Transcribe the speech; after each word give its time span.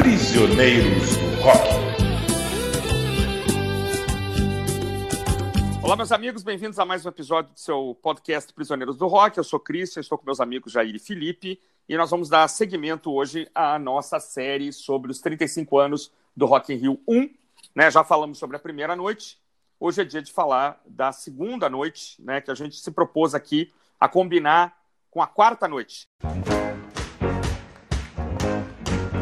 Prisioneiros 0.00 1.14
do 1.14 1.42
Rock. 1.42 1.68
Olá, 5.82 5.94
meus 5.94 6.10
amigos, 6.10 6.42
bem-vindos 6.42 6.78
a 6.78 6.86
mais 6.86 7.04
um 7.04 7.10
episódio 7.10 7.52
do 7.52 7.60
seu 7.60 7.94
podcast 8.00 8.50
Prisioneiros 8.54 8.96
do 8.96 9.06
Rock. 9.06 9.36
Eu 9.36 9.44
sou 9.44 9.60
Cristian, 9.60 10.00
estou 10.00 10.16
com 10.16 10.24
meus 10.24 10.40
amigos 10.40 10.72
Jair 10.72 10.94
e 10.94 10.98
Felipe 10.98 11.60
e 11.86 11.98
nós 11.98 12.08
vamos 12.10 12.30
dar 12.30 12.48
seguimento 12.48 13.12
hoje 13.12 13.46
à 13.54 13.78
nossa 13.78 14.18
série 14.18 14.72
sobre 14.72 15.10
os 15.10 15.20
35 15.20 15.78
anos 15.78 16.10
do 16.34 16.46
Rock 16.46 16.72
in 16.72 16.76
Rio 16.76 17.00
1. 17.06 17.28
Né? 17.74 17.90
Já 17.90 18.02
falamos 18.02 18.38
sobre 18.38 18.56
a 18.56 18.60
primeira 18.60 18.96
noite, 18.96 19.38
hoje 19.78 20.00
é 20.00 20.04
dia 20.06 20.22
de 20.22 20.32
falar 20.32 20.80
da 20.86 21.12
segunda 21.12 21.68
noite, 21.68 22.16
né, 22.22 22.40
que 22.40 22.50
a 22.50 22.54
gente 22.54 22.76
se 22.76 22.90
propôs 22.90 23.34
aqui 23.34 23.70
a 24.00 24.08
combinar 24.08 24.74
com 25.10 25.20
a 25.20 25.26
quarta 25.26 25.68
noite. 25.68 26.08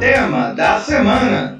Tema 0.00 0.52
da 0.52 0.78
semana. 0.78 1.58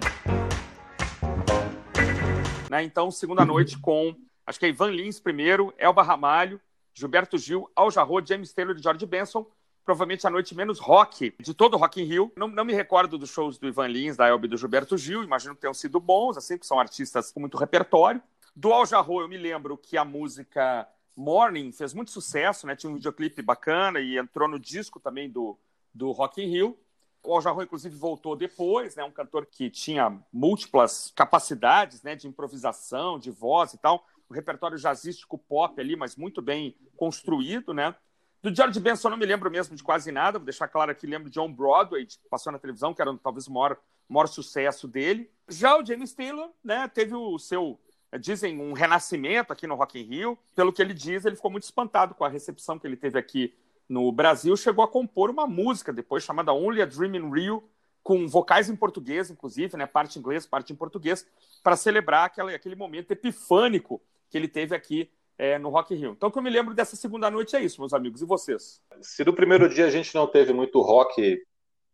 Né, 2.71 2.85
então, 2.85 3.11
segunda 3.11 3.45
noite 3.45 3.77
com, 3.79 4.15
acho 4.47 4.61
que 4.61 4.67
é 4.67 4.69
Ivan 4.69 4.93
Lins 4.93 5.19
primeiro, 5.19 5.75
Elba 5.77 6.05
Ramalho, 6.05 6.61
Gilberto 6.95 7.37
Gil, 7.37 7.69
Al 7.75 7.91
Jarreau, 7.91 8.25
James 8.25 8.53
Taylor 8.53 8.77
e 8.77 8.83
George 8.83 9.05
Benson. 9.07 9.45
Provavelmente 9.85 10.25
a 10.25 10.31
noite 10.31 10.55
menos 10.55 10.79
rock 10.79 11.35
de 11.41 11.53
todo 11.53 11.75
o 11.75 11.77
Rock 11.79 12.01
in 12.01 12.05
Rio. 12.05 12.33
Não, 12.37 12.47
não 12.47 12.65
me 12.65 12.73
recordo 12.73 13.19
dos 13.19 13.31
shows 13.31 13.59
do 13.59 13.67
Ivan 13.67 13.89
Lins, 13.89 14.17
da 14.17 14.29
Elba 14.29 14.47
e 14.47 14.49
do 14.49 14.57
Gilberto 14.57 14.97
Gil. 14.97 15.25
Imagino 15.25 15.57
que 15.57 15.61
tenham 15.61 15.75
sido 15.75 15.99
bons, 15.99 16.37
assim, 16.37 16.57
que 16.57 16.67
são 16.67 16.79
artistas 16.79 17.33
com 17.33 17.41
muito 17.41 17.57
repertório. 17.57 18.23
Do 18.55 18.73
Al 18.73 18.87
Jarreau, 18.87 19.21
eu 19.21 19.29
me 19.29 19.37
lembro 19.37 19.77
que 19.77 19.97
a 19.97 20.05
música 20.05 20.87
Morning 21.17 21.73
fez 21.73 21.93
muito 21.93 22.13
sucesso, 22.13 22.69
né? 22.69 22.77
Tinha 22.77 22.91
um 22.91 22.95
videoclipe 22.95 23.43
bacana 23.43 23.99
e 23.99 24.17
entrou 24.17 24.47
no 24.47 24.61
disco 24.61 25.01
também 25.01 25.29
do, 25.29 25.59
do 25.93 26.13
Rock 26.13 26.41
in 26.41 26.47
Rio. 26.47 26.79
O 27.23 27.35
Al 27.35 27.41
Jarreau, 27.41 27.63
inclusive, 27.63 27.95
voltou 27.97 28.37
depois, 28.37 28.97
né? 28.97 29.05
Um 29.05 29.11
cantor 29.11 29.47
que 29.47 29.69
tinha 29.69 30.19
múltiplas 30.33 31.13
capacidades, 31.15 32.03
né? 32.03 32.15
De 32.15 32.27
improvisação, 32.27 33.19
de 33.19 33.31
voz 33.31 33.75
e 33.75 33.79
tal. 33.79 34.07
O 34.29 34.35
repertório 34.35 34.79
jazzístico 34.79 35.39
pop 35.39 35.81
ali, 35.81 35.97
mas 35.97 36.17
muito 36.17 36.41
bem 36.41 36.77
construído, 36.97 37.75
né? 37.75 37.95
Do 38.41 38.55
George 38.55 38.79
Benson, 38.79 39.11
não 39.11 39.17
me 39.17 39.27
lembro 39.27 39.51
mesmo 39.51 39.75
de 39.75 39.83
quase 39.83 40.13
nada. 40.13 40.39
Vou 40.39 40.47
deixar 40.47 40.69
claro 40.69 40.91
aqui, 40.91 41.07
lembro 41.07 41.29
de 41.29 41.41
On 41.41 41.53
Broadway, 41.53 42.07
que 42.07 42.19
passou 42.31 42.53
na 42.53 42.59
televisão, 42.59 42.95
que 42.95 43.03
era 43.03 43.17
talvez 43.19 43.49
o 43.49 43.53
maior, 43.53 43.77
maior 44.09 44.27
sucesso 44.27 44.87
dele. 44.87 45.31
Já 45.49 45.77
o 45.77 45.85
James 45.85 46.15
Taylor, 46.15 46.51
né? 46.63 46.87
Teve 46.89 47.15
o 47.15 47.39
seu 47.39 47.81
dizem 48.19 48.59
um 48.59 48.73
renascimento 48.73 49.53
aqui 49.53 49.67
no 49.67 49.75
Rock 49.75 49.99
in 49.99 50.05
Rio. 50.05 50.39
Pelo 50.55 50.73
que 50.73 50.81
ele 50.81 50.95
diz, 50.95 51.25
ele 51.25 51.37
ficou 51.37 51.51
muito 51.51 51.65
espantado 51.65 52.15
com 52.15 52.25
a 52.25 52.29
recepção 52.29 52.79
que 52.79 52.87
ele 52.87 52.97
teve 52.97 53.19
aqui 53.19 53.53
no 53.89 54.11
Brasil. 54.13 54.57
Chegou 54.57 54.85
a 54.85 54.89
compor 54.89 55.31
uma 55.31 55.47
música 55.47 55.93
depois 55.93 56.23
chamada 56.23 56.53
Only 56.53 56.83
a 56.83 56.87
Dream 56.87 57.15
in 57.15 57.31
Rio, 57.31 57.65
com 58.03 58.27
vocais 58.27 58.69
em 58.69 58.77
português, 58.77 59.31
inclusive, 59.31 59.77
né, 59.77 59.87
parte 59.87 60.17
em 60.17 60.21
inglês, 60.21 60.47
parte 60.47 60.73
em 60.73 60.77
português, 60.77 61.27
para 61.63 61.77
celebrar 61.77 62.27
aquela, 62.27 62.51
aquele 62.53 62.75
momento 62.75 63.11
epifânico 63.11 64.01
que 64.31 64.37
ele 64.37 64.49
teve 64.49 64.75
aqui 64.75 65.11
é, 65.37 65.59
no 65.59 65.69
Rock 65.69 65.95
in 65.95 65.99
Rio. 65.99 66.13
Então, 66.13 66.29
o 66.29 66.33
que 66.33 66.39
eu 66.39 66.43
me 66.43 66.51
lembro 66.51 66.75
dessa 66.75 66.97
segunda 66.97 67.31
noite 67.31 67.55
é 67.55 67.61
isso, 67.61 67.81
meus 67.81 67.93
amigos. 67.95 68.21
E 68.21 68.25
vocês? 68.25 68.81
Se 69.01 69.25
no 69.25 69.33
primeiro 69.33 69.69
dia 69.69 69.87
a 69.87 69.91
gente 69.91 70.15
não 70.15 70.27
teve 70.27 70.53
muito 70.53 70.81
rock 70.81 71.41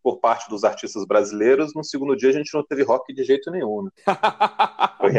por 0.03 0.19
parte 0.19 0.49
dos 0.51 0.65
artistas 0.65 1.07
brasileiros, 1.07 1.75
no 1.75 1.83
segundo 1.83 2.17
dia 2.17 2.31
a 2.31 2.33
gente 2.33 2.53
não 2.55 2.63
teve 2.63 2.83
rock 2.83 3.13
de 3.13 3.25
jeito 3.25 3.51
nenhum. 3.51 3.85
Né? 3.85 3.91
Foi, 4.99 5.13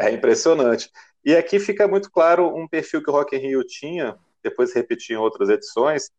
é 0.00 0.10
impressionante. 0.10 0.90
E 1.24 1.36
aqui 1.36 1.60
fica 1.60 1.86
muito 1.86 2.10
claro 2.10 2.54
um 2.56 2.66
perfil 2.66 3.02
que 3.02 3.10
o 3.10 3.12
Rock 3.12 3.36
in 3.36 3.40
Rio 3.40 3.64
tinha, 3.64 4.16
depois 4.42 4.74
repetir 4.74 5.16
em 5.16 5.18
outras 5.18 5.48
edições, 5.48 6.10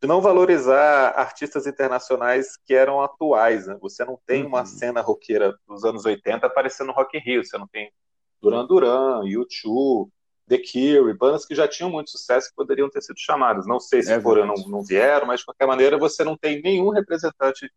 de 0.00 0.08
não 0.08 0.20
valorizar 0.20 1.10
artistas 1.10 1.66
internacionais 1.66 2.56
que 2.66 2.74
eram 2.74 3.00
atuais. 3.00 3.66
Né? 3.66 3.76
Você 3.80 4.04
não 4.04 4.18
tem 4.26 4.44
uma 4.44 4.60
uhum. 4.60 4.66
cena 4.66 5.00
roqueira 5.00 5.56
dos 5.66 5.84
anos 5.84 6.04
80 6.04 6.46
aparecendo 6.46 6.88
no 6.88 6.92
Rock 6.92 7.16
in 7.16 7.20
Rio. 7.20 7.44
Você 7.44 7.56
não 7.56 7.68
tem 7.68 7.92
Duran 8.40 8.66
Duran, 8.66 9.20
U2, 9.22 10.08
The 10.48 10.58
Cure, 10.58 11.16
bandas 11.16 11.46
que 11.46 11.54
já 11.54 11.68
tinham 11.68 11.88
muito 11.88 12.10
sucesso 12.10 12.48
que 12.48 12.56
poderiam 12.56 12.90
ter 12.90 13.00
sido 13.00 13.18
chamadas. 13.18 13.66
Não 13.66 13.78
sei 13.78 14.02
se 14.02 14.12
é 14.12 14.20
foram 14.20 14.44
não, 14.44 14.56
não 14.66 14.82
vieram, 14.82 15.26
mas 15.26 15.40
de 15.40 15.46
qualquer 15.46 15.66
maneira 15.66 15.96
você 15.96 16.24
não 16.24 16.36
tem 16.36 16.60
nenhum 16.60 16.90
representante 16.90 17.70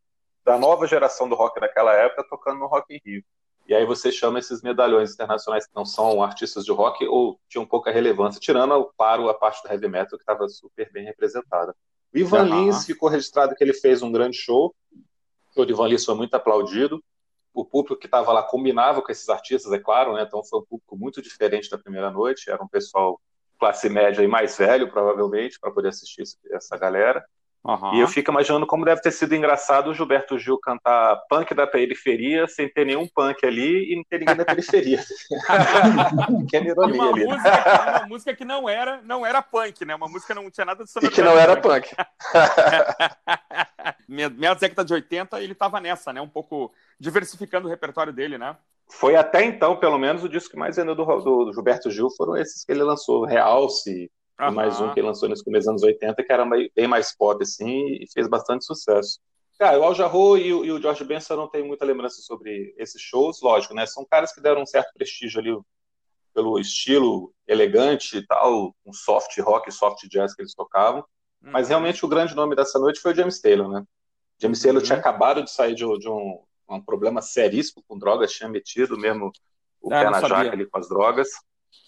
da 0.44 0.58
nova 0.58 0.88
geração 0.88 1.30
do 1.30 1.36
rock 1.36 1.60
daquela 1.60 1.94
época 1.94 2.26
tocando 2.30 2.60
no 2.60 2.68
Rock 2.68 2.96
in 2.96 3.00
Rio. 3.06 3.24
E 3.68 3.74
aí 3.74 3.86
você 3.86 4.12
chama 4.12 4.38
esses 4.38 4.62
medalhões 4.62 5.14
internacionais 5.14 5.66
que 5.66 5.76
não 5.76 5.86
são 5.86 6.22
artistas 6.22 6.64
de 6.64 6.72
rock 6.72 7.06
ou 7.08 7.40
tinham 7.50 7.66
pouca 7.66 7.92
relevância, 7.92 8.40
tirando, 8.40 8.92
claro, 8.98 9.28
a 9.28 9.34
parte 9.34 9.64
do 9.64 9.72
heavy 9.72 9.88
metal 9.88 10.18
que 10.18 10.24
estava 10.24 10.48
super 10.48 10.92
bem 10.92 11.04
representada. 11.04 11.76
O 12.14 12.18
Ivan 12.18 12.44
uhum. 12.44 12.66
Lins 12.66 12.86
ficou 12.86 13.10
registrado 13.10 13.56
que 13.56 13.64
ele 13.64 13.74
fez 13.74 14.02
um 14.04 14.12
grande 14.12 14.38
show. 14.38 14.74
O 14.94 15.54
show 15.54 15.66
de 15.66 15.74
Ivan 15.74 15.88
Lins 15.88 16.06
foi 16.06 16.16
muito 16.16 16.36
aplaudido. 16.36 17.04
O 17.54 17.66
público 17.66 18.00
que 18.00 18.06
estava 18.06 18.32
lá 18.32 18.44
combinava 18.44 19.02
com 19.02 19.12
esses 19.12 19.30
artistas, 19.30 19.72
é 19.72 19.80
claro, 19.80 20.14
né? 20.14 20.24
Então 20.24 20.44
foi 20.44 20.60
um 20.60 20.66
público 20.66 20.96
muito 20.96 21.22
diferente 21.22 21.70
da 21.70 21.78
primeira 21.78 22.12
noite. 22.12 22.50
Era 22.50 22.64
um 22.64 22.68
pessoal 22.68 23.20
classe 23.58 23.90
média 23.90 24.22
e 24.22 24.28
mais 24.28 24.58
velho, 24.58 24.92
provavelmente, 24.92 25.60
para 25.60 25.72
poder 25.72 25.90
assistir 25.90 26.24
essa 26.52 26.78
galera. 26.78 27.26
Uhum. 27.66 27.96
E 27.96 28.00
eu 28.00 28.08
fico 28.08 28.30
imaginando 28.30 28.68
como 28.68 28.86
deve 28.86 29.02
ter 29.02 29.12
sido 29.12 29.34
engraçado 29.34 29.90
o 29.90 29.94
Gilberto 29.94 30.38
Gil 30.38 30.60
cantar 30.60 31.16
punk 31.28 31.52
da 31.56 31.66
periferia 31.66 32.48
sem 32.48 32.70
ter 32.70 32.86
nenhum 32.86 33.08
punk 33.08 33.44
ali 33.44 33.92
e 33.92 33.96
não 33.96 34.04
ter 34.04 34.20
ninguém 34.20 34.36
da 34.36 34.46
periferia. 34.46 35.00
que 36.48 36.58
ironia 36.58 37.02
uma 37.02 37.10
ali. 37.10 37.26
Né? 37.26 37.34
Música, 37.34 37.98
uma 37.98 38.08
música 38.08 38.36
que 38.36 38.46
não 38.46 38.70
era, 38.70 39.02
não 39.02 39.26
era 39.26 39.42
punk, 39.42 39.84
né? 39.84 39.96
Uma 39.96 40.08
música 40.08 40.36
que 40.36 40.40
não 40.40 40.52
tinha 40.52 40.66
nada 40.66 40.86
de 40.86 41.06
E 41.06 41.10
que 41.10 41.24
não 41.24 41.40
era 41.40 41.60
punk. 41.60 41.90
Minha, 44.08 44.30
minha 44.30 44.54
década 44.54 44.86
de 44.86 44.94
80, 44.94 45.42
ele 45.42 45.54
estava 45.54 45.80
nessa, 45.80 46.14
né? 46.14 46.22
Um 46.22 46.30
pouco 46.30 46.72
diversificando 47.00 47.68
o 47.68 47.70
repertório 47.70 48.14
dele, 48.14 48.38
né? 48.38 48.56
Foi 48.88 49.16
até 49.16 49.44
então, 49.44 49.78
pelo 49.78 49.98
menos, 49.98 50.24
o 50.24 50.30
disco 50.30 50.52
que 50.52 50.58
mais 50.58 50.76
vendeu 50.76 50.96
do, 50.96 51.04
do, 51.04 51.46
do 51.46 51.54
Gilberto 51.54 51.90
Gil 51.90 52.10
foram 52.16 52.38
esses 52.38 52.64
que 52.64 52.72
ele 52.72 52.84
lançou, 52.84 53.26
Realce, 53.26 54.12
Uhum. 54.40 54.52
mais 54.52 54.82
um 54.82 54.94
que 54.94 55.02
lançou 55.02 55.30
nos 55.30 55.42
começos 55.42 55.66
dos 55.66 55.84
anos 55.84 55.84
80, 55.84 56.22
que 56.24 56.32
era 56.32 56.46
bem 56.46 56.88
mais 56.88 57.16
pop, 57.16 57.42
assim, 57.42 57.88
e 58.02 58.06
fez 58.12 58.28
bastante 58.28 58.66
sucesso. 58.66 59.20
Cara, 59.58 59.80
o 59.80 59.84
Al 59.84 59.96
Jarreau 59.96 60.38
e, 60.38 60.48
e, 60.48 60.72
o 60.72 60.82
George 60.82 61.06
Benson 61.06 61.38
não 61.38 61.48
tem 61.48 61.64
muita 61.64 61.86
lembrança 61.86 62.22
sobre 62.22 62.76
esses 62.78 63.02
shows, 63.02 63.42
lógico, 63.42 63.74
né? 63.74 63.86
São 63.86 64.06
caras 64.06 64.34
que 64.34 64.42
deram 64.42 64.62
um 64.62 64.66
certo 64.66 64.92
prestígio 64.94 65.40
ali 65.40 65.58
pelo 66.34 66.60
estilo 66.60 67.34
elegante 67.48 68.18
e 68.18 68.26
tal, 68.28 68.76
um 68.86 68.92
soft 68.92 69.38
rock, 69.40 69.72
soft 69.72 70.06
jazz 70.10 70.36
que 70.36 70.42
eles 70.42 70.54
tocavam. 70.54 71.00
Uhum. 71.42 71.52
Mas 71.52 71.70
realmente 71.70 72.04
o 72.04 72.08
grande 72.10 72.36
nome 72.36 72.58
dessa 72.58 72.78
noite 72.78 73.00
foi 73.00 73.14
o 73.14 73.16
James 73.16 73.40
Taylor, 73.40 73.70
né? 73.70 73.86
James 74.38 74.62
Taylor 74.62 74.82
uhum. 74.82 74.86
tinha 74.86 75.00
acabado 75.00 75.42
de 75.42 75.50
sair 75.50 75.74
de, 75.74 75.86
de 75.98 76.10
um, 76.10 76.44
um, 76.70 76.82
problema 76.82 77.22
seríssimo 77.22 77.82
com 77.88 77.98
drogas, 77.98 78.34
tinha 78.34 78.50
metido 78.50 78.98
mesmo 78.98 79.32
o 79.80 79.94
ah, 79.94 80.04
pé 80.04 80.10
na 80.10 80.20
jaca 80.20 80.52
ali 80.52 80.66
com 80.66 80.78
as 80.78 80.90
drogas. 80.90 81.30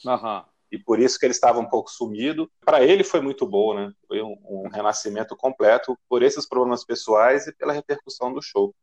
Uhum 0.06 0.44
e 0.72 0.78
por 0.78 1.00
isso 1.00 1.18
que 1.18 1.26
ele 1.26 1.34
estava 1.34 1.60
um 1.60 1.70
pouco 1.70 1.90
sumido. 1.90 2.50
Para 2.66 2.84
ele 2.84 3.04
foi 3.04 3.22
muito 3.22 3.48
bom, 3.48 3.74
né? 3.74 3.92
Foi 4.08 4.22
um, 4.22 4.38
um, 4.44 4.70
renascimento 4.70 5.36
completo 5.36 5.98
por 6.10 6.22
esses 6.22 6.48
problemas 6.48 6.84
pessoais 6.84 7.48
e 7.48 7.56
pela 7.56 7.74
repercussão 7.74 8.34
do 8.34 8.42
show. 8.42 8.74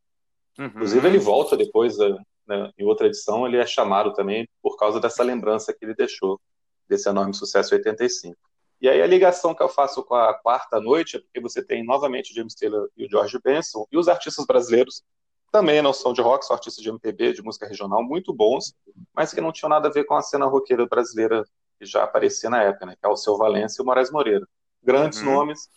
Uhum. 0.59 0.67
Inclusive 0.67 1.07
ele 1.07 1.19
volta 1.19 1.57
depois, 1.57 1.99
né, 2.47 2.71
em 2.79 2.85
outra 2.85 3.07
edição, 3.07 3.47
ele 3.47 3.57
é 3.57 3.67
chamado 3.67 4.13
também 4.15 4.49
por 4.63 4.77
causa 4.77 5.01
dessa 5.01 5.23
lembrança 5.23 5.73
que 5.73 5.85
ele 5.85 5.95
deixou 5.95 6.41
desse 6.89 7.09
enorme 7.09 7.35
sucesso 7.35 7.75
85. 7.75 8.37
E 8.81 8.89
aí 8.89 9.01
a 9.01 9.07
ligação 9.07 9.55
que 9.55 9.63
eu 9.63 9.69
faço 9.69 10.03
com 10.03 10.15
a 10.15 10.35
quarta 10.35 10.81
noite 10.81 11.17
é 11.17 11.21
porque 11.21 11.41
você 11.41 11.65
tem 11.65 11.85
novamente 11.85 12.33
o 12.33 12.35
James 12.35 12.55
Taylor 12.55 12.89
e 12.97 13.07
o 13.07 13.11
George 13.11 13.39
Benson 13.43 13.87
e 13.91 13.97
os 13.97 14.09
artistas 14.09 14.45
brasileiros 14.47 15.03
também 15.51 15.81
não 15.81 15.93
são 15.93 16.13
de 16.13 16.21
rock, 16.21 16.45
são 16.45 16.57
artistas 16.57 16.83
de 16.83 16.89
MPB, 16.89 17.33
de 17.33 17.43
música 17.43 17.67
regional, 17.67 18.03
muito 18.03 18.35
bons, 18.35 18.75
mas 19.15 19.33
que 19.33 19.41
não 19.41 19.53
tinham 19.53 19.71
nada 19.71 19.89
a 19.89 19.91
ver 19.91 20.05
com 20.05 20.15
a 20.15 20.21
cena 20.21 20.47
roqueira 20.47 20.85
brasileira 20.85 21.45
que 21.85 21.91
já 21.91 22.03
aparecia 22.03 22.49
na 22.49 22.63
época, 22.63 22.87
né? 22.87 22.97
Que 22.99 23.07
é 23.07 23.09
o 23.09 23.17
Seu 23.17 23.37
Valência 23.37 23.81
e 23.81 23.83
o 23.83 23.87
Moraes 23.87 24.11
Moreira. 24.11 24.47
Grandes 24.83 25.21
uhum. 25.21 25.27
nomes, 25.33 25.69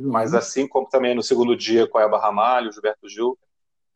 mas 0.00 0.32
assim 0.32 0.66
como 0.66 0.88
também 0.88 1.14
no 1.14 1.22
segundo 1.22 1.54
dia 1.54 1.86
com 1.86 1.98
a 1.98 2.04
Eba 2.04 2.18
Ramalho, 2.18 2.72
Gilberto 2.72 3.06
Gil, 3.06 3.38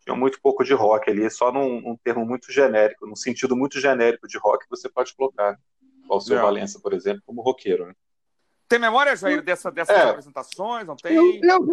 tinha 0.00 0.14
muito 0.14 0.38
pouco 0.43 0.62
de 0.62 0.75
rock 0.75 1.11
ali, 1.11 1.31
só 1.31 1.50
num, 1.50 1.81
num, 1.81 1.96
termo 1.96 2.26
muito 2.26 2.52
genérico, 2.52 3.06
num 3.06 3.17
sentido 3.17 3.56
muito 3.56 3.81
genérico 3.81 4.29
de 4.29 4.37
rock 4.38 4.67
você 4.69 4.88
pode 4.88 5.14
colocar 5.14 5.56
o 6.08 6.20
Seu 6.20 6.40
Valença, 6.40 6.79
por 6.82 6.93
exemplo, 6.93 7.23
como 7.25 7.40
roqueiro. 7.40 7.87
Né? 7.87 7.94
Tem 8.69 8.79
memória, 8.79 9.17
Jair, 9.17 9.43
dessa, 9.43 9.70
dessas 9.70 9.96
é. 9.96 10.02
apresentações? 10.11 10.87
Não 10.87 10.94
tem? 10.94 11.14
Eu, 11.14 11.40
eu, 11.43 11.67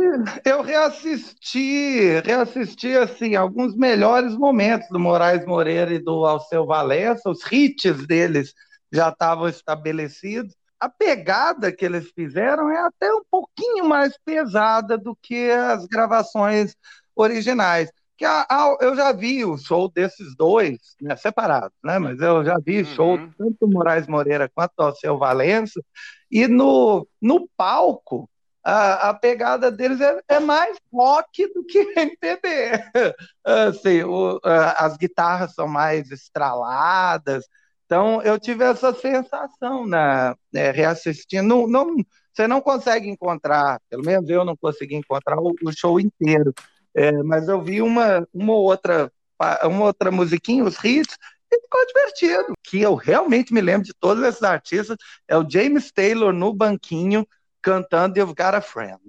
eu, 0.45 0.61
reassisti, 0.61 2.21
reassisti, 2.23 2.95
assim, 2.95 3.35
alguns 3.35 3.75
melhores 3.75 4.35
momentos 4.35 4.87
do 4.89 4.99
Moraes 4.99 5.45
Moreira 5.45 5.93
e 5.93 5.99
do 5.99 6.25
Alceu 6.25 6.65
Valença, 6.65 7.29
os 7.29 7.39
hits 7.51 8.07
deles 8.07 8.53
já 8.91 9.09
estavam 9.09 9.47
estabelecidos. 9.47 10.55
A 10.79 10.89
pegada 10.89 11.71
que 11.71 11.83
eles 11.83 12.11
fizeram 12.11 12.69
é 12.69 12.79
até 12.79 13.11
um 13.13 13.23
pouquinho 13.29 13.85
mais 13.85 14.17
pesada 14.23 14.97
do 14.97 15.15
que 15.21 15.49
as 15.49 15.85
gravações 15.85 16.75
originais. 17.15 17.91
Que 18.15 18.25
a, 18.25 18.45
a, 18.49 18.77
eu 18.81 18.95
já 18.95 19.11
vi 19.11 19.45
o 19.45 19.57
show 19.57 19.89
desses 19.89 20.35
dois, 20.35 20.77
né, 21.01 21.15
separados, 21.15 21.77
né? 21.83 21.99
Mas 21.99 22.19
eu 22.19 22.43
já 22.43 22.57
vi 22.63 22.79
uhum. 22.79 22.85
show 22.85 23.17
tanto 23.37 23.57
do 23.61 23.67
Moraes 23.67 24.07
Moreira 24.07 24.49
quanto 24.53 24.73
do 24.77 24.83
Alceu 24.83 25.17
Valença, 25.17 25.79
e 26.29 26.47
no, 26.47 27.07
no 27.21 27.47
palco 27.55 28.29
a, 28.67 29.09
a 29.09 29.13
pegada 29.13 29.71
deles 29.71 30.01
é, 30.01 30.19
é, 30.27 30.39
mais 30.41 30.77
rock 30.91 31.47
do 31.53 31.63
que 31.63 31.79
MPB. 31.95 32.83
Assim, 33.45 34.03
o, 34.03 34.41
as 34.43 34.97
guitarras 34.97 35.53
são 35.53 35.67
mais 35.67 36.11
estraladas. 36.11 37.45
Então, 37.87 38.21
eu 38.21 38.37
tive 38.37 38.65
essa 38.65 38.93
sensação 38.93 39.87
na 39.87 40.35
né, 40.51 40.71
reassistindo. 40.71 41.47
Não, 41.47 41.67
não, 41.67 41.95
você 42.33 42.45
não 42.45 42.59
consegue 42.59 43.09
encontrar, 43.09 43.79
pelo 43.89 44.03
menos 44.05 44.29
eu 44.29 44.43
não 44.43 44.57
consegui 44.57 44.95
encontrar 44.95 45.39
o, 45.39 45.55
o 45.63 45.71
show 45.71 45.97
inteiro, 45.97 46.53
é, 46.93 47.11
mas 47.23 47.47
eu 47.47 47.61
vi 47.61 47.81
uma, 47.81 48.27
uma 48.33 48.53
outra 48.53 49.11
uma 49.63 49.85
outra 49.85 50.11
musiquinha, 50.11 50.63
os 50.63 50.83
hits, 50.83 51.15
e 51.51 51.61
ficou 51.61 51.85
divertido. 51.85 52.53
Que 52.63 52.81
eu 52.81 52.95
realmente 52.95 53.53
me 53.53 53.61
lembro 53.61 53.85
de 53.85 53.93
todos 53.93 54.23
esses 54.23 54.43
artistas 54.43 54.97
é 55.27 55.37
o 55.37 55.47
James 55.49 55.91
Taylor 55.91 56.33
no 56.33 56.53
banquinho 56.53 57.25
cantando 57.61 58.19
You've 58.19 58.33
Got 58.33 58.55
a 58.55 58.61
Friend. 58.61 58.99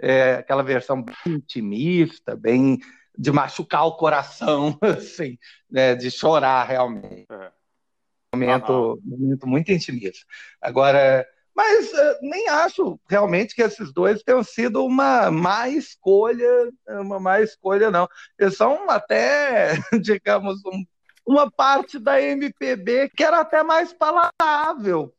É 0.00 0.34
aquela 0.34 0.62
versão 0.62 1.02
bem 1.02 1.14
intimista, 1.26 2.34
bem 2.34 2.78
de 3.16 3.30
machucar 3.30 3.86
o 3.86 3.96
coração, 3.96 4.78
assim, 4.82 5.38
né, 5.70 5.94
de 5.94 6.10
chorar 6.10 6.64
realmente. 6.64 7.26
É. 7.30 7.61
Momento, 8.34 8.98
momento 9.04 9.46
muito 9.46 9.70
intimista. 9.70 10.24
Agora, 10.60 11.26
mas 11.54 11.92
uh, 11.92 12.18
nem 12.22 12.48
acho 12.48 12.98
realmente 13.08 13.54
que 13.54 13.62
esses 13.62 13.92
dois 13.92 14.22
tenham 14.22 14.42
sido 14.42 14.84
uma 14.84 15.30
má 15.30 15.68
escolha, 15.68 16.70
uma 16.88 17.20
má 17.20 17.40
escolha, 17.40 17.90
não. 17.90 18.08
Eles 18.38 18.56
são 18.56 18.88
até, 18.88 19.74
digamos, 20.00 20.64
um 20.64 20.84
uma 21.24 21.50
parte 21.50 21.98
da 21.98 22.20
MPB 22.20 23.10
que 23.16 23.22
era 23.22 23.40
até 23.40 23.62
mais 23.62 23.92
palatável 23.92 25.14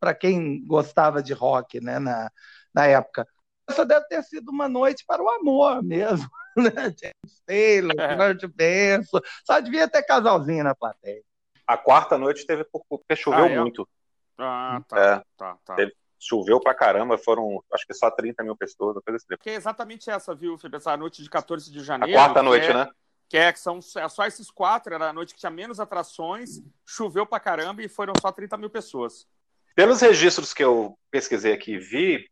para 0.00 0.14
quem 0.14 0.64
gostava 0.64 1.22
de 1.22 1.32
rock 1.32 1.80
né, 1.80 1.98
na, 1.98 2.30
na 2.72 2.86
época. 2.86 3.26
Essa 3.68 3.84
deve 3.84 4.06
ter 4.06 4.22
sido 4.22 4.50
uma 4.50 4.68
noite 4.68 5.04
para 5.06 5.22
o 5.22 5.28
amor 5.28 5.82
mesmo. 5.82 6.28
Né? 6.56 6.70
James 6.70 7.42
Taylor, 7.44 7.96
é. 7.98 8.16
George 8.16 8.46
Benson, 8.46 9.18
só 9.44 9.58
devia 9.58 9.88
ter 9.88 10.04
casalzinho 10.04 10.62
na 10.62 10.72
plateia. 10.72 11.20
A 11.66 11.76
quarta 11.76 12.18
noite 12.18 12.46
teve 12.46 12.64
porque 12.88 13.16
choveu 13.16 13.44
ah, 13.44 13.50
é? 13.50 13.58
muito. 13.58 13.88
Ah, 14.38 14.82
tá. 14.88 15.00
É. 15.00 15.22
tá, 15.36 15.58
tá. 15.64 15.74
Teve, 15.74 15.92
choveu 16.18 16.60
pra 16.60 16.74
caramba, 16.74 17.18
foram 17.18 17.62
acho 17.72 17.86
que 17.86 17.94
só 17.94 18.10
30 18.10 18.42
mil 18.42 18.56
pessoas, 18.56 18.96
coisa 19.04 19.16
assim. 19.16 19.40
Que 19.40 19.50
é 19.50 19.54
exatamente 19.54 20.10
essa, 20.10 20.34
viu, 20.34 20.56
Felipe? 20.58 20.76
Essa 20.76 20.96
noite 20.96 21.22
de 21.22 21.30
14 21.30 21.70
de 21.70 21.80
janeiro. 21.80 22.18
A 22.18 22.24
quarta 22.24 22.42
noite, 22.42 22.66
é... 22.66 22.74
né? 22.74 22.88
que 23.28 23.38
é 23.38 23.52
que 23.52 23.58
são 23.58 23.80
é 23.96 24.08
só 24.08 24.26
esses 24.26 24.50
quatro, 24.50 24.94
era 24.94 25.10
a 25.10 25.12
noite 25.12 25.34
que 25.34 25.40
tinha 25.40 25.50
menos 25.50 25.80
atrações, 25.80 26.62
choveu 26.86 27.26
pra 27.26 27.40
caramba 27.40 27.82
e 27.82 27.88
foram 27.88 28.12
só 28.20 28.30
30 28.30 28.56
mil 28.56 28.70
pessoas. 28.70 29.26
Pelos 29.74 30.00
registros 30.00 30.54
que 30.54 30.62
eu 30.62 30.96
pesquisei 31.10 31.52
aqui 31.52 31.72
e 31.72 31.78
vi, 31.78 32.30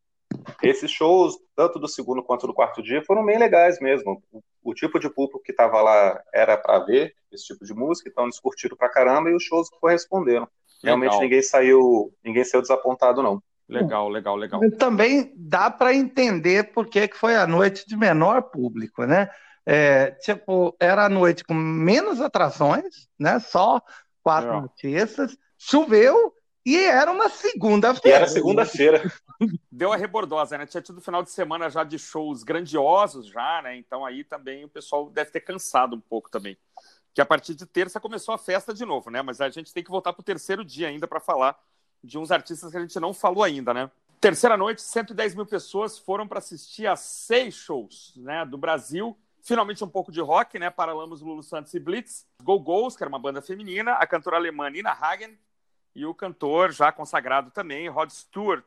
esses 0.63 0.91
shows, 0.91 1.37
tanto 1.55 1.79
do 1.79 1.89
segundo 1.89 2.23
quanto 2.23 2.47
do 2.47 2.55
quarto 2.55 2.83
dia, 2.83 3.05
foram 3.05 3.25
bem 3.25 3.39
legais 3.39 3.81
mesmo. 3.81 4.23
O, 4.31 4.43
o 4.63 4.75
tipo 4.75 4.99
de 4.99 5.09
público 5.09 5.43
que 5.43 5.53
estava 5.53 5.81
lá 5.81 6.21
era 6.33 6.57
para 6.57 6.81
ver 6.81 7.15
esse 7.31 7.47
tipo 7.47 7.65
de 7.65 7.75
música, 7.75 8.09
então 8.09 8.25
eles 8.25 8.39
curtiram 8.39 8.77
pra 8.77 8.91
caramba 8.91 9.31
e 9.31 9.35
os 9.35 9.43
shows 9.43 9.69
corresponderam. 9.81 10.49
Realmente 10.83 11.11
legal. 11.11 11.23
ninguém 11.23 11.43
saiu, 11.43 12.13
ninguém 12.25 12.45
saiu 12.45 12.63
desapontado 12.63 13.23
não. 13.23 13.43
Legal, 13.69 14.09
legal, 14.09 14.37
legal. 14.37 14.61
Também 14.79 15.33
dá 15.37 15.71
para 15.71 15.95
entender 15.95 16.73
por 16.73 16.87
que 16.87 17.09
foi 17.15 17.37
a 17.37 17.47
noite 17.47 17.87
de 17.87 17.97
menor 17.97 18.43
público, 18.43 19.05
né? 19.05 19.31
É, 19.65 20.11
tipo, 20.11 20.77
era 20.79 21.07
a 21.07 21.09
noite 21.09 21.45
com 21.45 21.55
menos 21.55 22.21
atrações, 22.21 23.09
né? 23.19 23.39
Só 23.39 23.81
quatro 24.23 24.51
é. 24.51 24.57
artistas. 24.57 25.37
Choveu 25.57 26.32
e 26.65 26.77
era 26.77 27.11
uma 27.11 27.29
segunda-feira. 27.29 28.19
E 28.19 28.21
era 28.23 28.29
segunda-feira. 28.29 29.13
Deu 29.71 29.93
a 29.93 29.97
rebordosa, 29.97 30.57
né? 30.57 30.67
Tinha 30.67 30.83
tido 30.83 31.01
final 31.01 31.23
de 31.23 31.31
semana 31.31 31.69
já 31.69 31.83
de 31.83 31.99
shows 31.99 32.43
grandiosos 32.43 33.27
já, 33.27 33.61
né? 33.63 33.77
Então 33.77 34.05
aí 34.05 34.23
também 34.23 34.65
o 34.65 34.69
pessoal 34.69 35.11
deve 35.11 35.31
ter 35.31 35.41
cansado 35.41 35.97
um 35.97 36.01
pouco 36.01 36.31
também. 36.31 36.57
Que 37.13 37.21
a 37.21 37.27
partir 37.27 37.55
de 37.55 37.67
terça 37.67 38.01
começou 38.01 38.35
a 38.35 38.39
festa 38.39 38.73
de 38.73 38.85
novo, 38.85 39.11
né? 39.11 39.21
Mas 39.23 39.41
a 39.41 39.51
gente 39.51 39.73
tem 39.73 39.83
que 39.83 39.91
voltar 39.91 40.13
para 40.13 40.21
o 40.21 40.25
terceiro 40.25 40.65
dia 40.65 40.89
ainda 40.89 41.09
para 41.09 41.21
falar 41.21 41.59
de 42.03 42.19
uns 42.19 42.31
artistas 42.31 42.71
que 42.71 42.77
a 42.77 42.81
gente 42.81 42.99
não 43.01 43.13
falou 43.13 43.43
ainda, 43.43 43.75
né? 43.75 43.91
Terceira 44.21 44.57
noite, 44.57 44.83
110 44.83 45.35
mil 45.35 45.47
pessoas 45.47 45.99
foram 45.99 46.29
para 46.29 46.39
assistir 46.39 46.87
a 46.87 46.95
seis 46.95 47.55
shows, 47.55 48.15
né? 48.17 48.45
Do 48.45 48.57
Brasil 48.57 49.17
Finalmente 49.43 49.83
um 49.83 49.89
pouco 49.89 50.13
de 50.13 50.21
rock, 50.21 50.57
né? 50.57 50.71
Paralamos 50.71 51.21
Lulu 51.21 51.43
Santos 51.43 51.75
e 51.75 51.81
Blitz. 51.81 52.25
Go 52.45 52.61
Go's, 52.61 52.97
que 52.97 53.03
era 53.03 53.09
uma 53.09 53.19
banda 53.19 53.43
feminina, 53.43 53.95
a 53.95 54.07
cantora 54.07 54.37
alemã 54.37 54.71
Nina 54.71 54.93
Hagen 54.93 55.37
e 55.95 56.07
o 56.07 56.15
cantor 56.15 56.73
já 56.73 56.91
consagrado 56.91 57.51
também, 57.51 57.89
Rod 57.89 58.11
Stewart. 58.11 58.65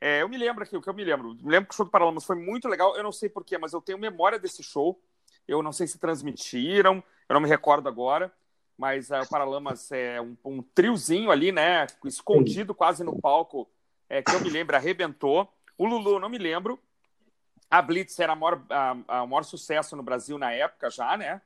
É, 0.00 0.22
eu 0.22 0.28
me 0.28 0.36
lembro 0.36 0.62
aqui, 0.62 0.76
o 0.76 0.82
que 0.82 0.88
eu 0.88 0.94
me 0.94 1.04
lembro. 1.04 1.34
Me 1.34 1.50
lembro 1.50 1.68
que 1.68 1.74
o 1.74 1.76
show 1.76 1.84
do 1.84 1.90
Paralamas 1.90 2.24
foi 2.24 2.36
muito 2.36 2.68
legal. 2.68 2.96
Eu 2.96 3.02
não 3.02 3.12
sei 3.12 3.28
porquê, 3.28 3.58
mas 3.58 3.72
eu 3.72 3.80
tenho 3.80 3.98
memória 3.98 4.38
desse 4.38 4.62
show. 4.62 5.00
Eu 5.46 5.62
não 5.62 5.72
sei 5.72 5.86
se 5.86 5.98
transmitiram, 5.98 7.02
eu 7.28 7.34
não 7.34 7.40
me 7.40 7.48
recordo 7.48 7.88
agora. 7.88 8.32
Mas 8.76 9.10
é, 9.10 9.20
o 9.20 9.28
Paralamas 9.28 9.90
é 9.90 10.20
um, 10.20 10.36
um, 10.44 10.62
triozinho 10.62 11.32
ali, 11.32 11.50
né? 11.50 11.86
Escondido 12.04 12.74
quase 12.74 13.02
no 13.02 13.20
palco, 13.20 13.68
é, 14.08 14.22
que 14.22 14.32
eu 14.32 14.40
me 14.40 14.48
lembro, 14.48 14.76
arrebentou. 14.76 15.52
O 15.76 15.84
Lulu, 15.84 16.20
não 16.20 16.28
me 16.28 16.38
lembro. 16.38 16.78
A 17.68 17.82
Blitz 17.82 18.18
era 18.20 18.34
o 18.34 18.36
maior, 18.36 18.64
a, 18.70 18.96
a 19.08 19.26
maior 19.26 19.42
sucesso 19.42 19.96
no 19.96 20.02
Brasil 20.02 20.38
na 20.38 20.52
época 20.52 20.90
já, 20.90 21.16
né? 21.16 21.42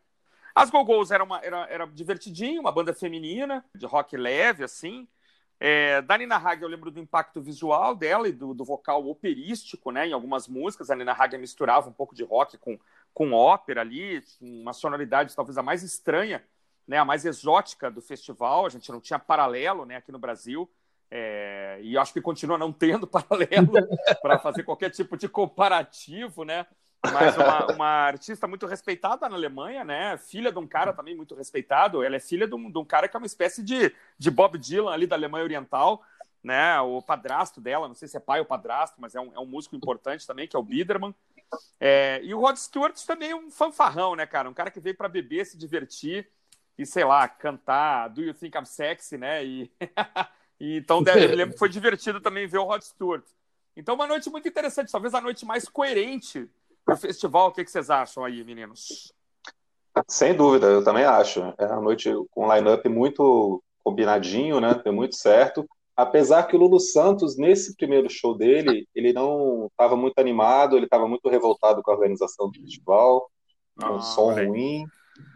As 0.54 0.70
Go-Go's 0.70 1.10
era, 1.10 1.24
uma, 1.24 1.38
era, 1.40 1.66
era 1.68 1.86
divertidinho, 1.86 2.60
uma 2.60 2.72
banda 2.72 2.92
feminina, 2.92 3.64
de 3.74 3.86
rock 3.86 4.16
leve, 4.16 4.64
assim. 4.64 5.08
É, 5.64 6.02
da 6.02 6.18
Nina 6.18 6.36
Hagen 6.36 6.64
eu 6.64 6.68
lembro 6.68 6.90
do 6.90 6.98
impacto 6.98 7.40
visual 7.40 7.94
dela 7.94 8.28
e 8.28 8.32
do, 8.32 8.52
do, 8.52 8.64
vocal 8.64 9.06
operístico, 9.06 9.92
né? 9.92 10.08
Em 10.08 10.12
algumas 10.12 10.48
músicas, 10.48 10.90
a 10.90 10.96
Nina 10.96 11.12
Hagen 11.12 11.38
misturava 11.38 11.88
um 11.88 11.92
pouco 11.92 12.16
de 12.16 12.24
rock 12.24 12.58
com, 12.58 12.76
com 13.14 13.32
ópera 13.32 13.80
ali, 13.80 14.20
uma 14.40 14.72
sonoridade 14.72 15.36
talvez 15.36 15.56
a 15.56 15.62
mais 15.62 15.84
estranha, 15.84 16.42
né? 16.86 16.98
A 16.98 17.04
mais 17.04 17.24
exótica 17.24 17.90
do 17.90 18.02
festival. 18.02 18.66
A 18.66 18.68
gente 18.68 18.90
não 18.90 19.00
tinha 19.00 19.20
paralelo, 19.20 19.84
né? 19.84 19.96
Aqui 19.96 20.10
no 20.10 20.18
Brasil. 20.18 20.68
É, 21.08 21.78
e 21.80 21.96
acho 21.96 22.12
que 22.12 22.20
continua 22.20 22.58
não 22.58 22.72
tendo 22.72 23.06
paralelo 23.06 23.72
para 24.20 24.40
fazer 24.40 24.64
qualquer 24.64 24.90
tipo 24.90 25.16
de 25.16 25.28
comparativo, 25.28 26.42
né? 26.42 26.66
Mas 27.10 27.36
uma, 27.36 27.66
uma, 27.74 27.86
artista 27.86 28.46
muito 28.46 28.66
respeitada 28.66 29.28
na 29.28 29.34
Alemanha, 29.34 29.84
né? 29.84 30.16
Filha 30.16 30.52
de 30.52 30.58
um 30.58 30.66
cara 30.66 30.92
também 30.92 31.16
muito 31.16 31.34
respeitado. 31.34 32.02
Ela 32.02 32.16
é 32.16 32.20
filha 32.20 32.46
de 32.46 32.54
um, 32.54 32.70
de 32.70 32.78
um 32.78 32.84
cara 32.84 33.08
que 33.08 33.16
é 33.16 33.18
uma 33.18 33.26
espécie 33.26 33.62
de, 33.62 33.92
de 34.18 34.30
Bob 34.30 34.56
Dylan 34.58 34.92
ali 34.92 35.06
da 35.06 35.16
Alemanha 35.16 35.44
Oriental, 35.44 36.04
né? 36.42 36.80
O 36.80 37.02
padrasto 37.02 37.60
dela, 37.60 37.88
não 37.88 37.94
sei 37.94 38.06
se 38.06 38.16
é 38.16 38.20
pai 38.20 38.40
ou 38.40 38.46
padrasto, 38.46 39.00
mas 39.00 39.14
é 39.14 39.20
um, 39.20 39.32
é 39.34 39.40
um 39.40 39.46
músico 39.46 39.74
importante 39.74 40.26
também, 40.26 40.46
que 40.46 40.54
é 40.54 40.58
o 40.58 40.62
Biederman. 40.62 41.14
É, 41.78 42.20
e 42.22 42.32
o 42.32 42.40
Rod 42.40 42.56
Stewart 42.56 42.98
também 43.04 43.30
é 43.30 43.36
um 43.36 43.50
fanfarrão, 43.50 44.14
né, 44.14 44.26
cara? 44.26 44.48
Um 44.48 44.54
cara 44.54 44.70
que 44.70 44.80
veio 44.80 44.96
para 44.96 45.08
beber, 45.08 45.44
se 45.44 45.58
divertir 45.58 46.28
e, 46.78 46.86
sei 46.86 47.04
lá, 47.04 47.28
cantar 47.28 48.08
Do 48.08 48.22
You 48.22 48.32
Think 48.32 48.56
I'm 48.56 48.64
Sexy, 48.64 49.18
né? 49.18 49.44
E 49.44 49.70
então, 50.58 51.02
deve, 51.02 51.24
eu 51.24 51.36
lembro 51.36 51.52
que 51.54 51.58
foi 51.58 51.68
divertido 51.68 52.20
também 52.20 52.46
ver 52.46 52.58
o 52.58 52.64
Rod 52.64 52.82
Stewart. 52.82 53.24
Então, 53.76 53.94
uma 53.94 54.06
noite 54.06 54.30
muito 54.30 54.46
interessante, 54.46 54.92
talvez 54.92 55.14
a 55.14 55.20
noite 55.20 55.44
mais 55.44 55.68
coerente 55.68 56.48
do 56.86 56.96
festival. 56.96 57.48
O 57.48 57.52
que, 57.52 57.64
que 57.64 57.70
vocês 57.70 57.90
acham 57.90 58.24
aí, 58.24 58.44
meninos? 58.44 59.12
Sem 60.08 60.34
dúvida, 60.34 60.66
eu 60.66 60.82
também 60.82 61.04
acho. 61.04 61.52
É 61.58 61.66
uma 61.66 61.80
noite 61.80 62.10
com 62.30 62.46
um 62.46 62.54
line-up 62.54 62.88
muito 62.88 63.62
combinadinho, 63.84 64.60
né? 64.60 64.80
Deu 64.82 64.92
muito 64.92 65.14
certo. 65.16 65.68
Apesar 65.94 66.44
que 66.44 66.56
o 66.56 66.58
Lulu 66.58 66.80
Santos, 66.80 67.36
nesse 67.36 67.76
primeiro 67.76 68.08
show 68.08 68.36
dele, 68.36 68.88
ele 68.94 69.12
não 69.12 69.66
estava 69.66 69.94
muito 69.94 70.18
animado, 70.18 70.76
ele 70.76 70.86
estava 70.86 71.06
muito 71.06 71.28
revoltado 71.28 71.82
com 71.82 71.90
a 71.90 71.94
organização 71.94 72.50
do 72.50 72.60
festival, 72.60 73.30
com 73.78 73.86
ah, 73.86 73.92
um 73.96 74.00
som 74.00 74.32
ruim, 74.32 74.86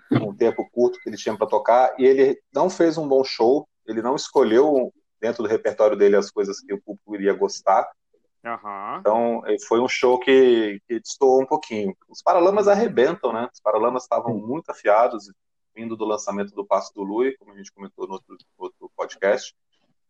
com 0.09 0.31
o 0.31 0.35
tempo 0.35 0.67
curto 0.73 0.99
que 1.01 1.11
ele 1.11 1.17
tinha 1.19 1.37
para 1.37 1.47
tocar, 1.47 1.95
e 1.99 2.05
ele 2.05 2.41
não 2.55 2.71
fez 2.71 2.97
um 2.97 3.07
bom 3.07 3.23
show, 3.23 3.69
ele 3.87 4.01
não 4.01 4.17
escolheu 4.17 4.93
dentro 5.21 5.43
do 5.43 5.49
repertório 5.49 5.97
dele 5.97 6.17
as 6.17 6.31
coisas 6.31 6.61
que 6.61 6.73
o 6.73 6.81
público 6.81 7.15
iria 7.15 7.35
gostar. 7.35 7.87
Uhum. 8.45 8.99
Então, 9.01 9.43
foi 9.67 9.81
um 9.81 9.89
show 9.89 10.19
que, 10.19 10.81
que 10.87 11.01
destoou 11.01 11.43
um 11.43 11.47
pouquinho. 11.47 11.97
Os 12.09 12.23
Paralamas 12.23 12.69
arrebentam, 12.69 13.33
né? 13.33 13.49
Os 13.53 13.61
Paralamas 13.61 14.05
estavam 14.05 14.35
muito 14.35 14.71
afiados, 14.71 15.31
vindo 15.75 15.97
do 15.97 16.05
lançamento 16.05 16.55
do 16.55 16.65
Passo 16.65 16.95
do 16.95 17.03
Lui, 17.03 17.37
como 17.37 17.53
a 17.53 17.57
gente 17.57 17.73
comentou 17.73 18.07
no 18.07 18.15
outro, 18.15 18.37
outro 18.57 18.91
podcast, 18.97 19.55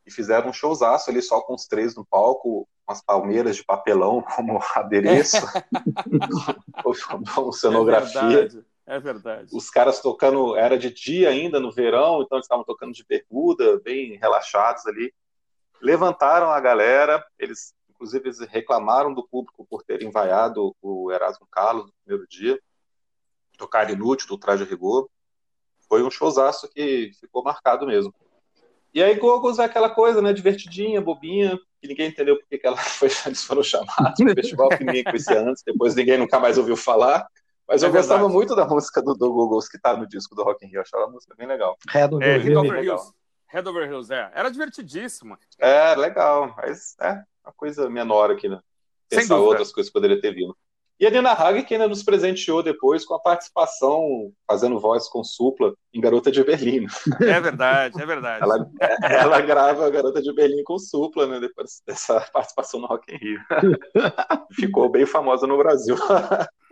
e 0.05 0.11
fizeram 0.11 0.51
um 0.51 0.53
showzaço 0.53 1.11
ali 1.11 1.23
só 1.23 1.41
com 1.41 1.55
os 1.55 1.67
três 1.67 1.97
no 1.97 2.05
palco, 2.05 2.69
umas 2.87 3.03
palmeiras 3.03 3.57
de 3.57 3.65
papelão 3.65 4.23
como 4.37 4.61
adereço, 4.75 5.39
como 7.35 7.53
cenografia. 7.53 8.47
É 8.47 8.77
é 8.87 9.01
verdade. 9.01 9.51
Os 9.53 9.69
caras 9.69 10.01
tocando, 10.01 10.57
era 10.57 10.79
de 10.79 10.91
dia 10.91 11.29
ainda, 11.29 11.59
no 11.59 11.73
verão, 11.73 12.23
então 12.23 12.39
eles 12.39 12.45
estavam 12.45 12.65
tocando 12.65 12.93
de 12.93 13.05
bermuda, 13.05 13.81
bem 13.81 14.17
relaxados 14.17 14.87
ali. 14.87 15.13
Levantaram 15.83 16.51
a 16.51 16.61
galera, 16.61 17.25
eles, 17.37 17.75
inclusive, 17.97 18.29
eles 18.29 18.39
reclamaram 18.41 19.13
do 19.13 19.27
público 19.27 19.67
por 19.69 19.83
terem 19.83 20.11
vaiado 20.11 20.75
o 20.81 21.11
Erasmo 21.11 21.47
Carlos 21.51 21.87
no 21.87 21.93
primeiro 22.05 22.29
dia. 22.29 22.61
Tocar 23.59 23.91
inútil 23.91 24.29
do 24.29 24.39
traje 24.39 24.65
rigor. 24.65 25.09
Foi 25.89 26.03
um 26.03 26.11
showzaço 26.11 26.69
que 26.69 27.11
ficou 27.19 27.43
marcado 27.43 27.87
mesmo. 27.87 28.15
E 28.93 29.03
aí 29.03 29.15
Gogos 29.15 29.59
é 29.59 29.65
aquela 29.65 29.91
coisa, 29.91 30.23
né, 30.23 30.33
divertidinha, 30.33 31.01
bobinha, 31.01 31.59
que 31.81 31.87
ninguém 31.87 32.09
entendeu 32.09 32.39
porque 32.39 32.59
que 32.59 32.67
ela 32.67 32.77
foi, 32.81 33.09
eles 33.27 33.45
foram 33.45 33.63
chamados 33.63 34.19
no 34.19 34.35
festival, 34.35 34.69
que 34.71 34.85
ninguém 34.85 35.05
conhecia 35.05 35.41
antes, 35.41 35.63
depois 35.63 35.95
ninguém 35.95 36.19
nunca 36.19 36.39
mais 36.39 36.57
ouviu 36.57 36.77
falar. 36.77 37.27
Mas 37.69 37.83
é 37.83 37.87
eu 37.87 37.93
verdade. 37.93 38.09
gostava 38.09 38.29
muito 38.29 38.55
da 38.55 38.67
música 38.67 39.03
do, 39.03 39.15
do 39.15 39.33
Gogos 39.33 39.69
que 39.69 39.79
tá 39.79 39.97
no 39.97 40.07
disco 40.07 40.35
do 40.35 40.43
Rock 40.43 40.65
in 40.65 40.69
Rio, 40.69 40.79
eu 40.79 40.83
achava 40.83 41.05
a 41.05 41.11
música 41.11 41.35
bem 41.37 41.47
legal. 41.47 41.77
Head 41.91 42.15
Over, 42.15 42.29
é, 42.29 42.39
Head 42.39 42.57
Over 42.57 42.85
Hills. 42.85 43.13
Head 43.49 43.69
Over 43.69 43.89
Hills, 43.89 44.13
é. 44.13 44.31
Era 44.35 44.51
divertidíssimo. 44.51 45.39
É, 45.59 45.95
legal, 45.95 46.55
mas 46.57 46.97
é 47.01 47.23
uma 47.47 47.55
coisa 47.57 47.89
menor 47.89 48.31
aqui, 48.31 48.49
né? 48.49 48.61
Pensar 49.09 49.39
outras 49.39 49.73
coisas 49.73 49.91
que 49.91 49.95
poderia 49.95 50.21
ter 50.21 50.35
vindo. 50.35 50.57
E 50.99 51.07
a 51.07 51.11
Nina 51.11 51.33
Hagen, 51.33 51.63
que 51.63 51.75
ainda 51.75 51.87
nos 51.87 52.03
presenteou 52.03 52.63
depois 52.63 53.05
com 53.05 53.15
a 53.15 53.21
participação, 53.21 54.33
fazendo 54.49 54.81
voz 54.81 55.07
com 55.09 55.23
supla 55.23 55.75
em 55.93 56.01
Garota 56.01 56.33
de 56.33 56.43
Berlim. 56.43 56.87
É 57.21 57.39
verdade, 57.39 58.01
é 58.01 58.07
verdade. 58.07 58.43
Ela, 58.43 58.71
ela 59.03 59.41
grava 59.43 59.87
a 59.87 59.91
Garota 59.91 60.23
de 60.23 60.33
Berlim 60.33 60.63
com 60.65 60.79
supla, 60.79 61.27
né? 61.27 61.39
Depois 61.39 61.83
dessa 61.87 62.19
participação 62.33 62.81
no 62.81 62.87
Rock 62.87 63.15
in 63.15 63.19
Rio. 63.19 63.41
Ficou 64.53 64.89
bem 64.89 65.05
famosa 65.05 65.47
no 65.47 65.59
Brasil. 65.59 65.97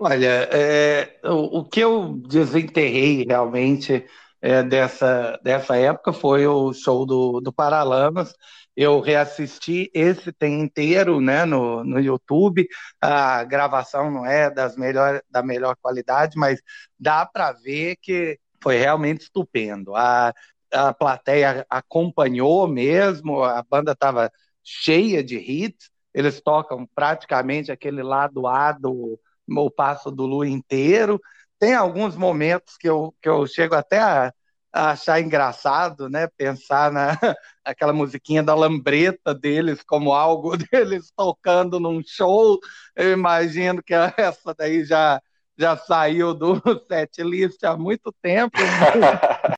Olha, 0.00 0.49
é, 0.50 1.21
o, 1.23 1.59
o, 1.59 1.64
que 1.64 1.81
eu 1.81 2.14
desenterrei 2.26 3.26
realmente 3.28 4.07
é, 4.40 4.62
dessa, 4.62 5.38
dessa 5.43 5.76
época 5.76 6.14
foi 6.14 6.47
o 6.47 6.73
show 6.73 7.04
do, 7.04 7.43
do 7.43 7.52
Paralamas 7.52 8.35
eu 8.76 9.00
reassisti 9.00 9.90
esse 9.95 10.33
tem 10.33 10.61
inteiro 10.61 11.21
né, 11.21 11.45
no, 11.45 11.85
no 11.85 12.00
YouTube. 12.00 12.66
A 13.00 13.45
gravação 13.45 14.11
não 14.11 14.26
é 14.26 14.50
das 14.50 14.76
melhor, 14.76 15.23
da 15.31 15.43
melhor 15.43 15.76
qualidade, 15.81 16.37
mas 16.37 16.61
dá 16.99 17.25
para 17.26 17.52
ver 17.52 17.97
que 18.02 18.38
foi 18.62 18.76
realmente 18.78 19.23
estupendo. 19.23 19.95
A, 19.95 20.33
a 20.73 20.93
plateia 20.95 21.64
acompanhou 21.71 22.66
mesmo, 22.66 23.43
a 23.45 23.62
banda 23.62 23.93
estava 23.93 24.31
cheia 24.62 25.23
de 25.23 25.37
hits, 25.37 25.90
eles 26.12 26.40
tocam 26.40 26.87
praticamente 26.95 27.71
aquele 27.71 28.02
lado 28.02 28.47
A 28.47 28.73
do 28.73 29.19
O 29.49 29.71
Passo 29.71 30.11
do 30.11 30.26
Lu 30.26 30.45
inteiro. 30.45 31.21
Tem 31.59 31.75
alguns 31.75 32.16
momentos 32.16 32.76
que 32.78 32.88
eu, 32.88 33.14
que 33.21 33.28
eu 33.28 33.47
chego 33.47 33.75
até 33.75 33.99
a 34.00 34.33
achar 34.75 35.21
engraçado, 35.21 36.09
né? 36.09 36.26
Pensar 36.37 36.90
na 36.90 37.16
aquela 37.64 37.93
musiquinha 37.93 38.43
da 38.43 38.54
lambreta 38.54 39.33
deles 39.33 39.83
como 39.83 40.12
algo 40.12 40.57
deles 40.59 41.12
tocando 41.16 41.78
num 41.78 42.02
show. 42.04 42.59
Eu 42.97 43.12
imagino 43.12 43.83
que 43.83 43.95
essa 44.19 44.54
daí 44.57 44.85
já 44.85 45.21
já 45.57 45.76
saiu 45.76 46.35
do 46.35 46.61
set 46.88 47.23
list 47.23 47.62
há 47.62 47.76
muito 47.76 48.12
tempo. 48.21 48.59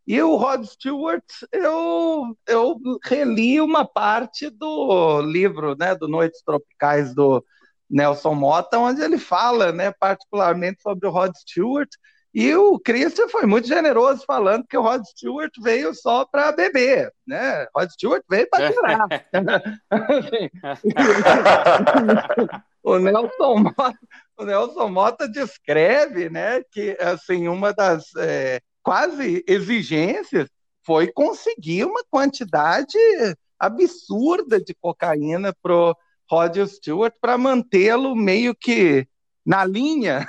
e 0.06 0.20
o 0.20 0.36
Rod 0.36 0.62
Stewart, 0.66 1.24
eu, 1.50 2.36
eu 2.46 2.78
reli 3.02 3.62
uma 3.62 3.82
parte 3.82 4.50
do 4.50 5.22
livro, 5.22 5.74
né, 5.74 5.94
do 5.94 6.06
Noites 6.06 6.42
Tropicais 6.42 7.14
do 7.14 7.42
Nelson 7.88 8.34
Mota, 8.34 8.78
onde 8.78 9.00
ele 9.00 9.16
fala, 9.16 9.72
né, 9.72 9.90
particularmente 9.90 10.82
sobre 10.82 11.08
o 11.08 11.10
Rod 11.10 11.32
Stewart 11.34 11.88
e 12.38 12.54
o 12.54 12.78
Christian 12.78 13.28
foi 13.28 13.46
muito 13.46 13.66
generoso 13.66 14.22
falando 14.26 14.66
que 14.68 14.76
o 14.76 14.82
Rod 14.82 15.02
Stewart 15.06 15.54
veio 15.58 15.94
só 15.94 16.26
para 16.26 16.52
beber, 16.52 17.10
né? 17.26 17.66
Rod 17.74 17.88
Stewart 17.88 18.22
veio 18.28 18.46
para 18.50 18.70
tirar. 18.70 19.08
o 22.84 22.98
Nelson 22.98 23.56
Mota, 23.56 23.98
o 24.36 24.44
Nelson 24.44 24.88
Mota 24.90 25.26
descreve, 25.26 26.28
né, 26.28 26.62
que 26.70 26.94
assim 27.00 27.48
uma 27.48 27.72
das 27.72 28.14
é, 28.18 28.60
quase 28.82 29.42
exigências 29.48 30.46
foi 30.84 31.10
conseguir 31.10 31.86
uma 31.86 32.04
quantidade 32.10 32.98
absurda 33.58 34.60
de 34.60 34.74
cocaína 34.74 35.54
pro 35.62 35.96
Rod 36.30 36.54
Stewart 36.66 37.14
para 37.18 37.38
mantê-lo 37.38 38.14
meio 38.14 38.54
que 38.54 39.08
na 39.42 39.64
linha 39.64 40.28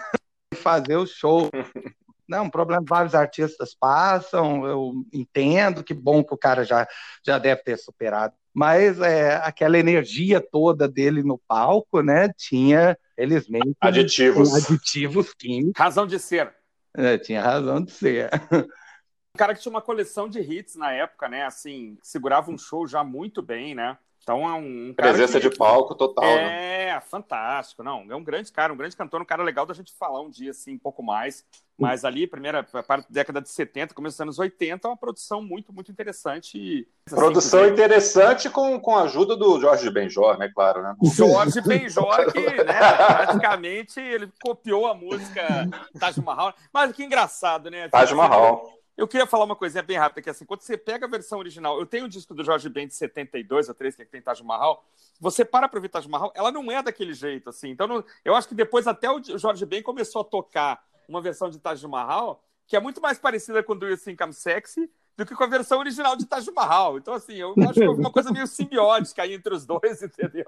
fazer 0.57 0.97
o 0.97 1.05
show. 1.05 1.49
Não, 2.27 2.43
um 2.43 2.49
problema 2.49 2.83
vários 2.85 3.15
artistas 3.15 3.73
passam, 3.73 4.67
eu 4.67 4.93
entendo, 5.13 5.83
que 5.83 5.93
bom 5.93 6.21
que 6.21 6.33
o 6.33 6.37
cara 6.37 6.65
já, 6.65 6.85
já 7.25 7.37
deve 7.39 7.63
ter 7.63 7.77
superado. 7.77 8.33
Mas 8.53 8.99
é, 8.99 9.35
aquela 9.35 9.77
energia 9.77 10.41
toda 10.41 10.89
dele 10.89 11.23
no 11.23 11.37
palco, 11.37 12.01
né, 12.01 12.29
tinha, 12.35 12.97
felizmente, 13.15 13.77
aditivos, 13.79 14.53
aditivos 14.53 15.33
químicos. 15.33 15.73
Razão 15.77 16.05
de 16.05 16.19
ser. 16.19 16.53
É, 16.93 17.17
tinha 17.17 17.41
razão 17.41 17.81
de 17.81 17.91
ser. 17.91 18.29
Um 18.51 19.37
cara 19.37 19.53
que 19.53 19.61
tinha 19.61 19.69
uma 19.69 19.81
coleção 19.81 20.27
de 20.27 20.39
hits 20.39 20.75
na 20.75 20.91
época, 20.91 21.29
né, 21.29 21.45
assim, 21.45 21.97
segurava 22.03 22.51
um 22.51 22.57
show 22.57 22.85
já 22.87 23.03
muito 23.03 23.41
bem, 23.41 23.73
né, 23.73 23.97
então 24.27 24.43
é 24.46 24.53
um, 24.55 24.93
presença 24.93 25.39
que, 25.39 25.50
de 25.50 25.55
palco 25.55 25.96
total. 25.96 26.25
É, 26.25 26.96
né? 26.96 27.00
fantástico. 27.00 27.81
Não, 27.81 28.05
é 28.10 28.13
um 28.13 28.22
grande 28.22 28.51
cara, 28.51 28.74
um 28.74 28.75
grande 28.75 28.93
cantor, 28.93 29.22
um 29.22 29.25
cara 29.25 29.41
legal 29.41 29.65
da 29.65 29.74
gente 29.74 29.93
falar 29.98 30.19
um 30.19 30.29
dia 30.29 30.51
assim, 30.51 30.74
um 30.74 30.77
pouco 30.77 31.01
mais. 31.01 31.46
Mas 31.79 32.03
ali, 32.03 32.27
primeira 32.27 32.62
parte 32.62 33.07
da 33.07 33.13
década 33.13 33.39
de 33.39 33.50
70, 33.50 33.93
começo 33.93 34.15
dos 34.15 34.22
anos 34.22 34.39
80, 34.39 34.86
é 34.86 34.91
uma 34.91 34.98
produção 34.98 35.41
muito, 35.41 35.72
muito 35.72 35.89
interessante. 35.89 36.86
Assim, 37.05 37.15
produção 37.15 37.62
assim, 37.62 37.72
interessante 37.72 38.50
com, 38.50 38.77
com 38.81 38.98
a 38.98 39.03
ajuda 39.03 39.38
do 39.38 39.62
Jorge 39.62 39.89
Benjor, 39.89 40.38
né? 40.38 40.51
Claro, 40.53 40.81
né? 40.81 40.93
Jorge 41.03 41.62
Benjor, 41.62 42.29
que 42.34 42.41
né, 42.41 42.79
praticamente 43.07 44.01
ele 44.01 44.29
copiou 44.41 44.88
a 44.88 44.93
música 44.93 45.69
Taj 45.98 46.19
Mahal. 46.19 46.53
Mas 46.74 46.91
que 46.91 47.03
engraçado, 47.03 47.69
né? 47.69 47.88
Taj 47.88 48.13
Mahal. 48.13 48.76
Eu 48.97 49.07
queria 49.07 49.27
falar 49.27 49.45
uma 49.45 49.55
coisinha 49.55 49.83
bem 49.83 49.95
rápida, 49.95 50.23
que 50.23 50.29
assim, 50.29 50.43
quando 50.43 50.61
você 50.61 50.75
pega 50.75 51.05
a 51.05 51.09
versão 51.09 51.37
original, 51.37 51.79
eu 51.79 51.85
tenho 51.85 52.03
o 52.03 52.05
um 52.07 52.09
disco 52.09 52.33
do 52.33 52.43
Jorge 52.43 52.67
Ben 52.67 52.87
de 52.87 52.95
72 52.95 53.69
ou 53.69 53.75
3, 53.75 53.95
que, 53.95 54.01
é 54.01 54.05
que 54.05 54.11
tem 54.11 54.21
Taj 54.21 54.43
Mahal, 54.43 54.83
você 55.19 55.45
para 55.45 55.69
pra 55.69 55.77
ouvir 55.77 55.89
Taj 55.89 56.09
Mahal, 56.09 56.33
ela 56.35 56.51
não 56.51 56.71
é 56.71 56.81
daquele 56.81 57.13
jeito, 57.13 57.49
assim. 57.49 57.69
Então, 57.69 57.87
não, 57.87 58.03
eu 58.25 58.35
acho 58.35 58.47
que 58.47 58.55
depois 58.55 58.87
até 58.87 59.09
o 59.09 59.21
Jorge 59.37 59.65
Ben 59.65 59.83
começou 59.83 60.21
a 60.21 60.25
tocar 60.25 60.83
uma 61.07 61.21
versão 61.21 61.49
de 61.49 61.59
Taj 61.59 61.85
Mahal 61.87 62.43
que 62.67 62.75
é 62.75 62.79
muito 62.79 63.01
mais 63.01 63.17
parecida 63.17 63.63
com 63.63 63.75
Do 63.75 63.87
You 63.87 63.97
Think 63.97 64.21
I'm 64.21 64.33
Sexy 64.33 64.91
do 65.17 65.25
que 65.25 65.36
com 65.36 65.43
a 65.43 65.47
versão 65.47 65.79
original 65.79 66.15
de 66.15 66.27
Taj 66.27 66.50
Mahal. 66.51 66.97
Então, 67.00 67.15
assim, 67.15 67.33
eu 67.33 67.55
acho 67.57 67.74
que 67.74 67.83
é 67.83 67.89
uma 67.89 68.12
coisa 68.12 68.31
meio 68.31 68.45
simbiótica 68.45 69.24
aí 69.24 69.33
entre 69.33 69.53
os 69.53 69.65
dois, 69.65 70.01
entendeu? 70.03 70.45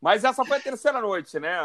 Mas 0.00 0.22
essa 0.22 0.44
foi 0.44 0.58
a 0.58 0.60
terceira 0.60 1.00
noite, 1.00 1.40
né? 1.40 1.56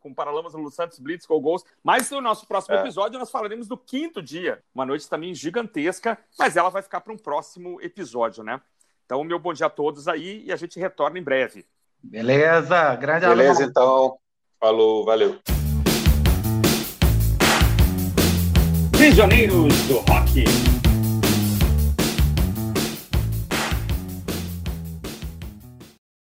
Com 0.00 0.12
Paralamas 0.12 0.52
no 0.52 0.70
Santos, 0.70 0.98
Blitz, 0.98 1.24
com 1.24 1.40
Gols. 1.40 1.64
Mas 1.82 2.10
no 2.10 2.20
nosso 2.20 2.46
próximo 2.46 2.76
é. 2.76 2.80
episódio 2.80 3.18
nós 3.18 3.30
falaremos 3.30 3.66
do 3.66 3.76
quinto 3.76 4.22
dia. 4.22 4.62
Uma 4.74 4.84
noite 4.84 5.08
também 5.08 5.34
gigantesca, 5.34 6.18
mas 6.38 6.56
ela 6.56 6.68
vai 6.68 6.82
ficar 6.82 7.00
para 7.00 7.12
um 7.12 7.16
próximo 7.16 7.80
episódio, 7.80 8.44
né? 8.44 8.60
Então, 9.06 9.24
meu 9.24 9.38
bom 9.38 9.54
dia 9.54 9.66
a 9.66 9.70
todos 9.70 10.06
aí 10.06 10.44
e 10.44 10.52
a 10.52 10.56
gente 10.56 10.78
retorna 10.78 11.18
em 11.18 11.22
breve. 11.22 11.64
Beleza, 12.02 12.94
grande 12.96 13.26
Beleza, 13.26 13.64
então. 13.64 14.18
Falou, 14.60 15.06
valeu. 15.06 15.38
Prisioneiros 18.92 19.74
do 19.86 19.98
Rock. 20.00 20.44